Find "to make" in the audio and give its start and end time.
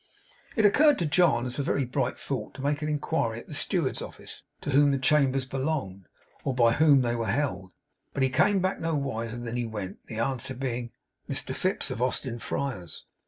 2.55-2.81